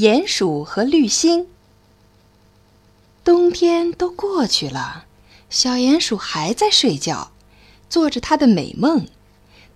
[0.00, 1.46] 鼹鼠和绿星。
[3.22, 5.04] 冬天都过去了，
[5.50, 7.32] 小鼹鼠还在睡觉，
[7.90, 9.06] 做着它的美梦。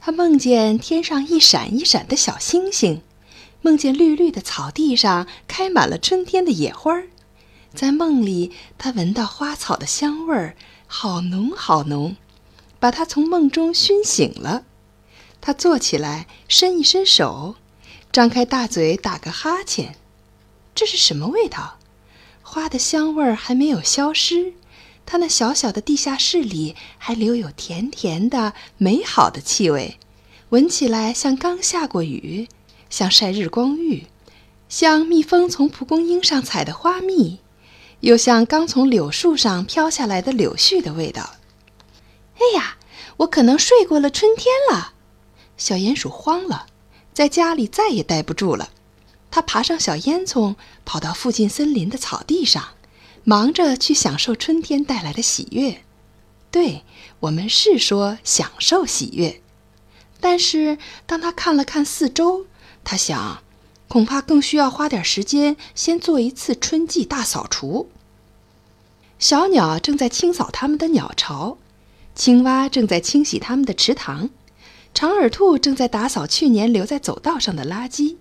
[0.00, 3.02] 它梦见天上一闪一闪的小星星，
[3.62, 7.02] 梦见绿绿的草地上开满了春天的野花。
[7.74, 10.54] 在梦里，它闻到花草的香味儿，
[10.86, 12.14] 好浓好浓，
[12.78, 14.62] 把它从梦中熏醒了。
[15.40, 17.56] 它坐起来，伸一伸手，
[18.12, 19.96] 张开大嘴打个哈欠。
[20.74, 21.78] 这是什么味道？
[22.42, 24.54] 花的香味儿还没有消失，
[25.06, 29.98] 它那小小的地下室里还留有甜甜的、美好的气味，
[30.50, 32.48] 闻起来像刚下过雨，
[32.90, 34.06] 像晒日光浴，
[34.68, 37.40] 像蜜蜂从蒲公英上采的花蜜，
[38.00, 41.36] 又像刚从柳树上飘下来的柳絮的味道。
[42.34, 42.76] 哎呀，
[43.18, 44.94] 我可能睡过了春天了！
[45.56, 46.66] 小鼹鼠慌了，
[47.14, 48.70] 在家里再也待不住了。
[49.32, 52.74] 他爬上小烟囱，跑到附近森林的草地上，
[53.24, 55.82] 忙着去享受春天带来的喜悦。
[56.50, 56.84] 对
[57.20, 59.40] 我们是说享受喜悦，
[60.20, 62.44] 但是当他看了看四周，
[62.84, 63.42] 他想，
[63.88, 67.88] 恐怕更需要花点时间先做一次春季大扫除。
[69.18, 71.56] 小鸟正在清扫它们的鸟巢，
[72.14, 74.28] 青蛙正在清洗它们的池塘，
[74.92, 78.16] 长耳兔正在打扫去年留在走道上的垃圾。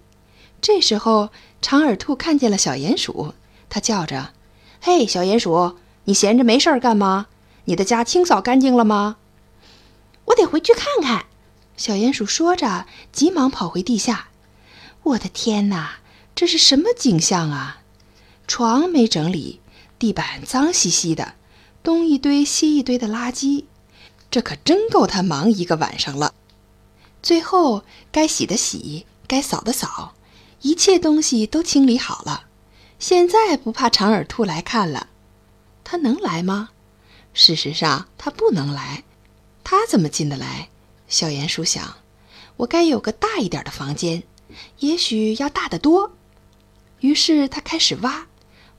[0.61, 3.33] 这时候，长耳兔看见了小鼹鼠，
[3.67, 4.31] 它叫着
[4.79, 7.25] ：“嘿，小鼹鼠，你闲着没事儿干吗？
[7.65, 9.17] 你的家清扫干净了吗？”
[10.25, 11.25] 我得回去看看。”
[11.75, 14.27] 小鼹鼠说着，急忙跑回地下。
[15.01, 15.95] “我的天哪，
[16.35, 17.81] 这是什么景象啊？
[18.47, 19.61] 床没整理，
[19.97, 21.33] 地板脏兮兮的，
[21.81, 23.65] 东一堆西一堆的垃圾，
[24.29, 26.35] 这可真够他忙一个晚上了。
[27.23, 30.13] 最后，该洗的洗，该扫的扫。”
[30.61, 32.45] 一切东西都清理好了，
[32.99, 35.07] 现在不怕长耳兔来看了。
[35.83, 36.69] 他能来吗？
[37.33, 39.03] 事实上，他不能来。
[39.63, 40.69] 他怎么进得来？
[41.07, 41.97] 小鼹鼠想：
[42.57, 44.23] 我该有个大一点的房间，
[44.79, 46.11] 也许要大得多。
[46.99, 48.27] 于是他开始挖，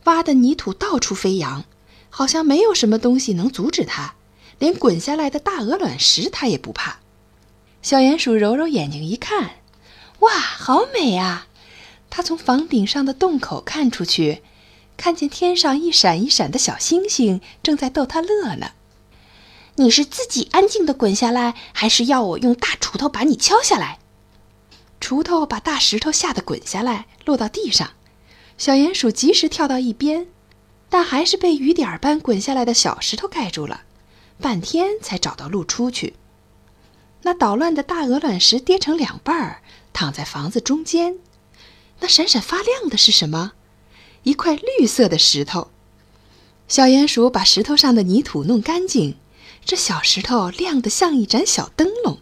[0.05, 1.65] 挖的泥土到处飞扬，
[2.09, 4.15] 好像没有什么东西能阻止他，
[4.59, 7.01] 连滚下来的大鹅卵石他也不怕。
[7.83, 9.57] 小鼹鼠揉揉眼睛一看，
[10.21, 11.49] 哇，好美啊！
[12.15, 14.43] 他从房顶上的洞口看出去，
[14.99, 18.73] 看见天上一闪一闪的小星星正在逗他乐呢。
[19.77, 23.99] 你是自己安静地滚下来，还是要我用大锄头把你敲下来？
[25.01, 27.93] 锄头把大石头吓得滚下来，落到地上。
[28.59, 30.27] 小鼹鼠及时跳到一边，
[30.91, 33.85] 但还是被雨点般滚下来的小石头盖住了，
[34.39, 36.17] 半天才找到路出去。
[37.23, 39.63] 那捣乱的大鹅卵石跌成两半儿，
[39.95, 41.17] 躺在房子中间。
[42.03, 43.53] 那闪闪发亮的是什么？
[44.25, 45.69] 一块绿色的石头。
[46.67, 49.17] 小鼹鼠把石头上的泥土弄干净，
[49.65, 52.19] 这小石头亮得像一盏小灯笼，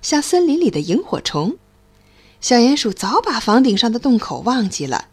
[0.00, 1.58] 像森林里的萤火虫。
[2.40, 5.08] 小鼹鼠早把房顶上的洞口忘记了，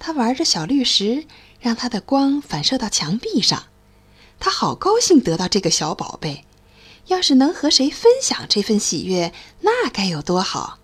[0.00, 1.26] 它玩着小绿石，
[1.60, 3.66] 让它的光反射到墙壁上。
[4.40, 6.44] 它好高兴得到这个小宝贝，
[7.06, 10.80] 要是能和谁分享这份喜悦，那该有多好！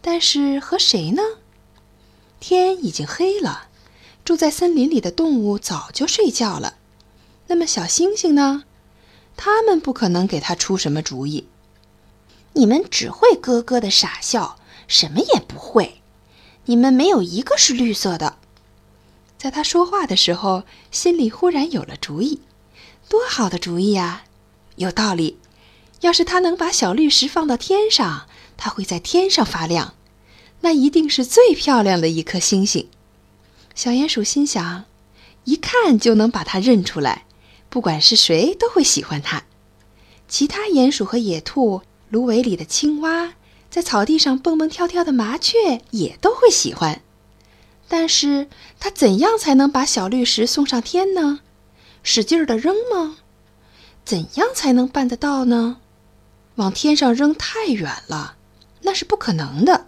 [0.00, 1.22] 但是和谁呢？
[2.40, 3.68] 天已经黑了，
[4.24, 6.74] 住在森林里的动物早就睡觉了。
[7.48, 8.64] 那么小星星呢？
[9.36, 11.46] 他们不可能给他出什么主意。
[12.54, 16.00] 你们只会咯咯的傻笑，什么也不会。
[16.64, 18.36] 你们没有一个是绿色的。
[19.36, 22.42] 在他说话的时候，心里忽然有了主意。
[23.08, 24.24] 多好的主意呀！
[24.76, 25.38] 有道理。
[26.00, 28.26] 要是他能把小绿石放到天上，
[28.56, 29.94] 它会在天上发亮。
[30.60, 32.88] 那一定是最漂亮的一颗星星，
[33.74, 34.84] 小鼹鼠心想，
[35.44, 37.24] 一看就能把它认出来，
[37.68, 39.44] 不管是谁都会喜欢它。
[40.26, 43.34] 其他鼹鼠和野兔、芦苇里的青蛙、
[43.70, 47.02] 在草地上蹦蹦跳跳的麻雀也都会喜欢。
[47.86, 48.48] 但是
[48.78, 51.40] 它怎样才能把小绿石送上天呢？
[52.02, 53.18] 使劲儿的扔吗？
[54.04, 55.78] 怎样才能办得到呢？
[56.56, 58.36] 往天上扔太远了，
[58.82, 59.86] 那是不可能的。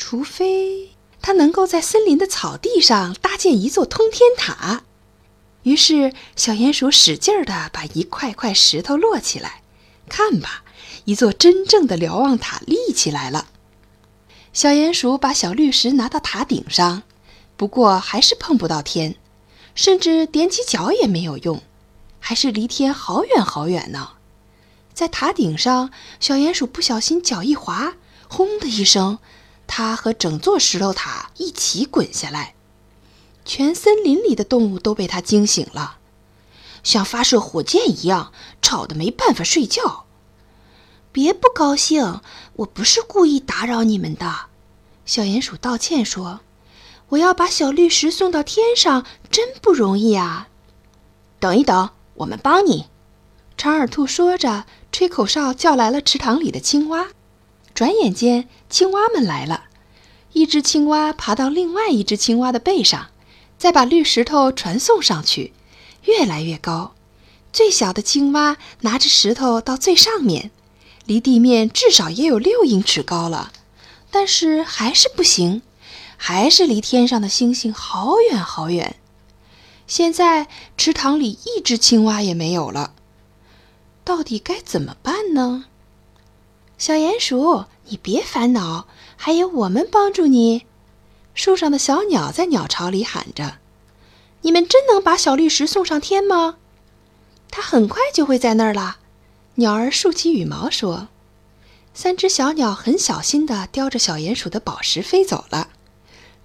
[0.00, 4.82] 除非他能够在森林的草地上搭建一座通天塔，
[5.62, 9.60] 于是小鼹鼠使劲儿地把一块块石头摞起来，
[10.08, 10.64] 看吧，
[11.04, 13.48] 一座真正的瞭望塔立起来了。
[14.54, 17.02] 小鼹鼠把小绿石拿到塔顶上，
[17.58, 19.16] 不过还是碰不到天，
[19.74, 21.62] 甚至踮起脚也没有用，
[22.18, 24.12] 还是离天好远好远呢。
[24.94, 27.96] 在塔顶上，小鼹鼠不小心脚一滑，
[28.26, 29.18] 轰的一声。
[29.72, 32.54] 它和整座石头塔一起滚下来，
[33.44, 35.98] 全森林里的动物都被它惊醒了，
[36.82, 40.06] 像发射火箭一样，吵得没办法睡觉。
[41.12, 42.20] 别不高兴，
[42.54, 44.46] 我不是故意打扰你们的。
[45.06, 46.40] 小鼹鼠道歉说
[47.10, 50.48] ：“我要把小绿石送到天上，真不容易啊。”
[51.38, 52.86] 等一等，我们帮你。
[53.56, 57.06] 长耳兔说着，吹口哨叫来了池塘里的青蛙。
[57.80, 59.64] 转眼间，青蛙们来了。
[60.34, 63.06] 一只青蛙爬到另外一只青蛙的背上，
[63.56, 65.54] 再把绿石头传送上去，
[66.04, 66.92] 越来越高。
[67.54, 70.50] 最小的青蛙拿着石头到最上面，
[71.06, 73.50] 离地面至少也有六英尺高了，
[74.10, 75.62] 但是还是不行，
[76.18, 78.96] 还是离天上的星星好远好远。
[79.86, 82.92] 现在池塘里一只青蛙也没有了，
[84.04, 85.64] 到底该怎么办呢？
[86.80, 88.88] 小鼹鼠，你别烦恼。
[89.14, 90.64] 还有我们帮助你。
[91.34, 93.58] 树上的小鸟在鸟巢里喊着
[94.40, 96.56] ：“你们真能把小绿石送上天吗？”
[97.52, 98.96] 它很快就会在那儿了。
[99.56, 101.08] 鸟儿竖起羽毛说
[101.92, 105.68] ：“三只小鸟很小心地叼着小鼹鼠的宝石飞走了。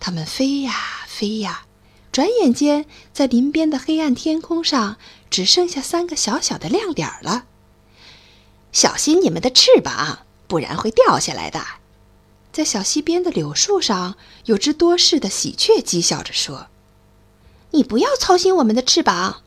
[0.02, 0.74] 它们飞呀
[1.08, 1.66] 飞呀，
[2.12, 4.98] 转眼间，在林边的黑暗天空上，
[5.30, 7.46] 只剩下三个小小的亮点了。
[8.74, 11.62] 小心你们的翅膀，不然会掉下来的。”
[12.52, 14.16] 在小溪边的柳树上，
[14.46, 16.68] 有只多事的喜鹊讥笑着说
[17.72, 19.42] ：“你不要操心我们的翅膀。”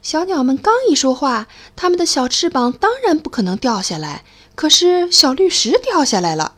[0.00, 4.24] 小鸟们刚一说话，它们的小翅膀当然不可能掉下来。
[4.54, 6.54] 可是小绿石掉下来了，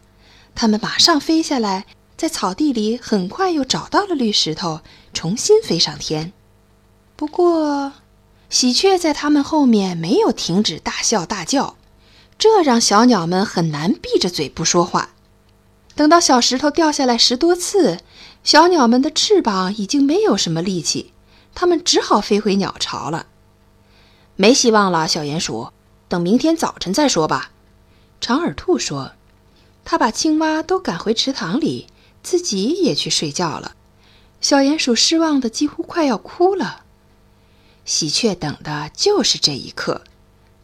[0.55, 1.87] 它们马上飞下来，
[2.19, 4.81] 在草地里很快又找到了绿石头，
[5.15, 6.35] 重新飞上天。
[7.17, 7.95] 不过，
[8.51, 11.77] 喜鹊在它们后面没有停止大笑大叫，
[12.41, 15.11] 这让小鸟们很难闭着嘴不说话。
[15.95, 18.01] 等到小石头掉下来十多次，
[18.43, 21.13] 小鸟们的翅膀已经没有什么力气，
[21.55, 23.27] 它们只好飞回鸟巢了。
[24.37, 25.69] 没希望了，小鼹鼠，
[26.09, 27.51] 等明天早晨再说吧。
[28.23, 29.13] 长耳兔说
[29.85, 31.89] ：“他把青蛙都赶回池塘里，
[32.23, 33.77] 自己也去睡觉了。”
[34.41, 36.85] 小鼹鼠失望的几乎快要哭了。
[37.85, 40.05] 喜鹊等的就是这一刻，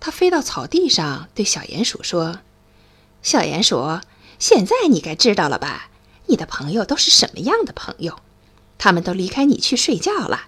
[0.07, 2.39] 它飞到草地上，对小鼹鼠说
[3.23, 3.99] ：“小鼹鼠。”
[4.39, 5.89] 现在你该知道了吧？
[6.27, 8.21] 你的朋友都是什么样的朋友？
[8.79, 10.43] 他们都离开你去睡觉了，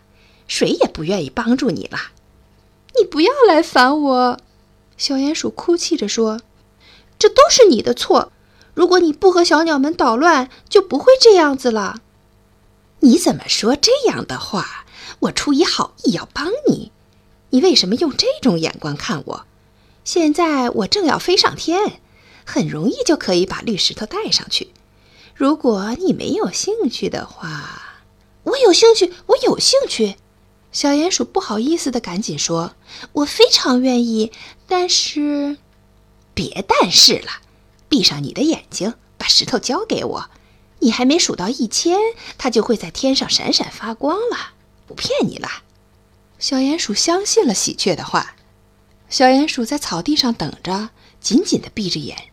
[0.46, 1.98] 谁也不愿意帮助你了。
[3.00, 4.38] 你不要来烦我，
[4.96, 6.40] 小鼹鼠哭泣着说
[7.18, 8.30] ：“这都是你的错。
[8.74, 12.02] 如果你不和小鸟们捣乱，就不会这样子了。”
[13.02, 14.86] 你怎么说这样的话？
[15.18, 16.92] 我出于好意要帮你，
[17.50, 19.47] 你为什么用这种眼光看我？
[20.08, 22.00] 现在我正要飞上天。
[22.42, 24.70] 很容易就可以把绿石头带上去。
[25.34, 28.00] 如果你没有兴趣的话，
[28.44, 30.16] 我有兴趣，我有兴趣。
[30.72, 32.72] 小鼹鼠不好意思的赶紧说
[33.12, 34.32] ：“我非常愿意，
[34.66, 35.58] 但是……
[36.32, 37.42] 别但是了，
[37.90, 40.30] 闭上你的眼睛，把石头交给我。
[40.78, 41.98] 你还没数到一千，
[42.38, 44.54] 它就会在天上闪闪发光了。
[44.86, 45.50] 不骗你了。”
[46.40, 48.36] 小鼹鼠相信了喜鹊的话。
[49.08, 50.90] 小鼹鼠在草地上等着，
[51.20, 52.30] 紧紧的闭着眼。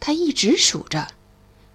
[0.00, 1.08] 它一直数着，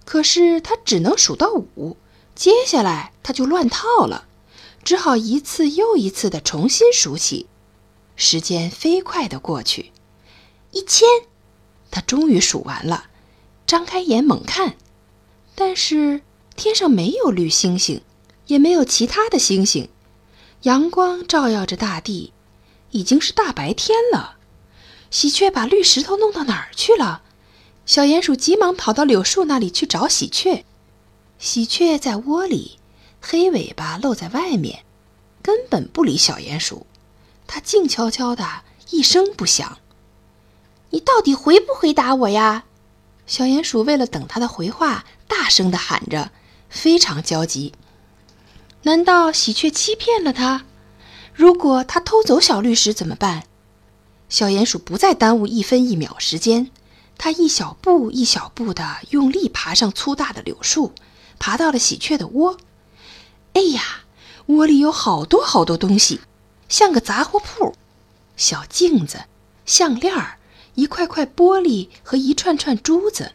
[0.05, 1.97] 可是它只能数到五，
[2.33, 4.27] 接下来它就乱套了，
[4.83, 7.47] 只好一次又一次的重新数起。
[8.15, 9.91] 时间飞快的过去，
[10.71, 11.07] 一千，
[11.89, 13.05] 他终于数完了，
[13.65, 14.75] 张开眼猛看，
[15.55, 16.21] 但是
[16.55, 18.01] 天上没有绿星星，
[18.45, 19.89] 也没有其他的星星，
[20.63, 22.33] 阳光照耀着大地，
[22.91, 24.37] 已经是大白天了。
[25.09, 27.23] 喜鹊把绿石头弄到哪儿去了？
[27.85, 30.63] 小鼹鼠急忙跑到柳树那里去找喜鹊，
[31.39, 32.79] 喜鹊在窝里，
[33.19, 34.83] 黑尾巴露在外面，
[35.41, 36.85] 根本不理小鼹鼠。
[37.47, 39.79] 它静悄悄的，一声不响。
[40.91, 42.63] 你到底回不回答我呀？
[43.27, 46.31] 小鼹鼠为了等它的回话，大声的喊着，
[46.69, 47.73] 非常焦急。
[48.83, 50.65] 难道喜鹊欺骗了它？
[51.33, 53.43] 如果他偷走小绿石怎么办？
[54.29, 56.71] 小鼹鼠不再耽误一分一秒时间。
[57.17, 60.93] 他一小步一小步地用力爬上粗大的柳树，
[61.37, 62.57] 爬到了喜鹊的窝。
[63.53, 64.05] 哎呀，
[64.47, 66.21] 窝里有好多好多东西，
[66.67, 67.75] 像个杂货铺：
[68.37, 69.25] 小镜子、
[69.65, 70.39] 项链儿、
[70.73, 73.33] 一块块玻璃和一串串珠子。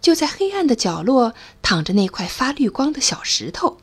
[0.00, 3.78] 就在黑暗的角落，躺着那块发绿光的小石头。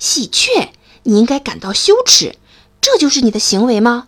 [0.00, 0.70] 喜鹊，
[1.04, 2.36] 你应该感到羞耻，
[2.86, 4.06] 这就是你的行为吗？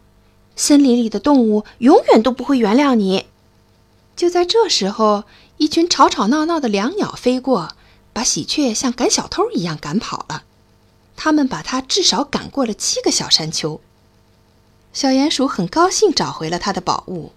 [0.55, 3.27] 森林里的动物永远都不会原谅你。
[4.15, 5.25] 就在这时候，
[5.57, 7.73] 一群吵吵闹闹的两鸟飞过，
[8.13, 10.45] 把喜鹊像赶小偷一样赶跑了。
[11.17, 13.81] 他们把它至少赶过了七个小山丘。
[14.93, 17.33] 小鼹鼠很高兴找回了他的宝物，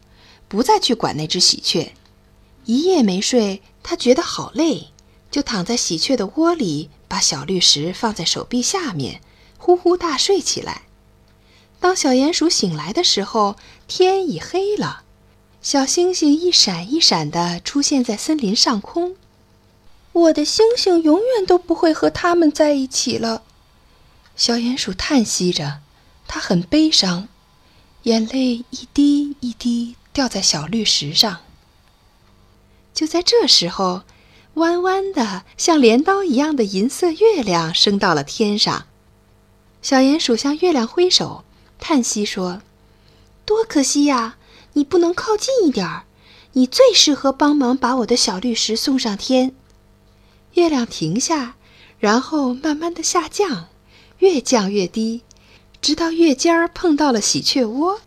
[0.48, 1.94] 不再去管那只喜鹊。
[2.66, 4.90] 一夜没睡，他觉得好累，
[5.32, 9.22] 就躺在喜鹊的窝里，把小绿石放在手臂下面，
[9.58, 10.84] 呼呼大睡起来。
[11.82, 13.56] 当小鼹鼠醒来的时候，
[13.88, 15.02] 天已黑了，
[15.64, 19.16] 小星星一闪一闪地出现在森林上空。
[20.14, 23.42] 我的星星永远都不会和他们在一起了，
[24.36, 25.80] 小鼹鼠叹息着，
[26.28, 27.28] 它很悲伤，
[28.04, 31.40] 眼泪一滴一滴掉在小绿石上。
[32.94, 34.04] 就在这时候，
[34.54, 38.86] 弯弯的像镰刀一样的银色月亮升到了天上。
[39.82, 41.44] 小鼹鼠向月亮挥手，
[41.82, 42.62] 叹息说
[43.44, 44.38] ：“多可惜呀！
[44.74, 46.04] 你不能靠近一点儿，
[46.54, 49.54] 你最适合帮忙把我的小绿石送上天。”
[50.54, 51.56] 月亮停下，
[52.00, 53.68] 然后慢慢的下降，
[54.20, 55.24] 越降越低，
[55.82, 58.02] 直到月尖儿碰到了喜鹊窝。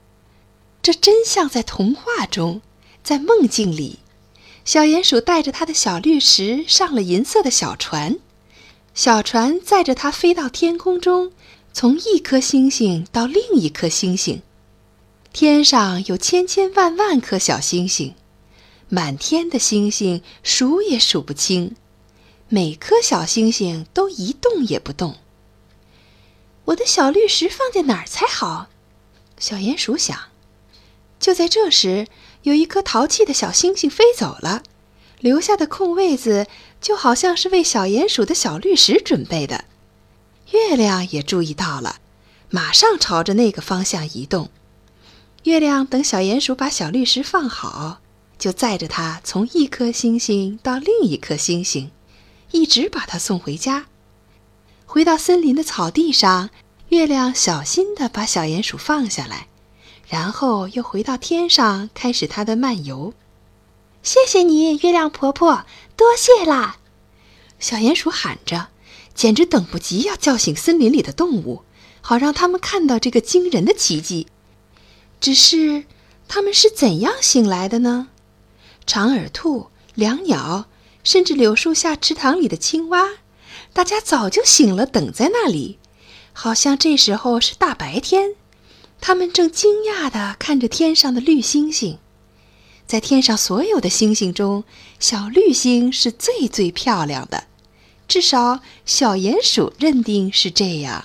[0.80, 2.62] 这真像在童话中，
[3.02, 3.98] 在梦境里。
[4.64, 8.18] 小鼹鼠带着它的小绿石上了银色的小船，
[8.94, 11.32] 小船载着它飞到天空中，
[11.76, 14.40] 从一颗星星到另一颗星星。
[15.32, 18.14] 天上有千千万万颗小星星，
[18.88, 21.74] 满天的星星数也数不清，
[22.48, 25.16] 每颗小星星都一动也不动。
[26.66, 28.68] 我的小绿石放在哪儿才好？
[29.40, 30.16] 小鼹鼠想。
[31.18, 32.06] 就在这时。
[32.44, 34.62] 有一颗淘气的小星星飞走了，
[35.18, 36.46] 留下的空位子
[36.78, 39.64] 就好像是为小鼹鼠的小绿石准备的。
[40.52, 41.96] 月亮也注意到了，
[42.50, 44.50] 马上朝着那个方向移动。
[45.44, 48.00] 月亮等小鼹鼠把小绿石放好，
[48.38, 51.90] 就载着它从一颗星星到另一颗星星，
[52.52, 53.86] 一直把它送回家。
[54.86, 56.50] 回到森林的草地上，
[56.88, 59.48] 月亮小心地把小鼹鼠放下来。
[60.06, 63.14] 然后又回到天上，开始它的漫游。
[64.02, 65.64] 谢谢你，月亮婆婆，
[65.96, 66.76] 多谢啦！
[67.58, 68.68] 小鼹鼠喊着，
[69.14, 71.62] 简直等不及要叫醒森林里的动物，
[72.00, 74.26] 好让他们看到这个惊人的奇迹。
[75.20, 75.84] 只是，
[76.28, 78.08] 他们是怎样醒来的呢？
[78.86, 80.66] 长耳兔、两鸟，
[81.02, 83.10] 甚至柳树下池塘里的青蛙，
[83.72, 85.78] 大家早就醒了，等在那里，
[86.32, 88.34] 好像这时候是大白天。
[89.00, 91.98] 他们正惊讶地看着天上的绿星星，
[92.86, 94.64] 在天上所有的星星中，
[94.98, 97.44] 小绿星是最最漂亮的，
[98.06, 101.04] 至少小鼹鼠认定是这样。